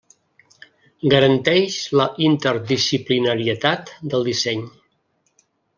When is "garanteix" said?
1.13-1.77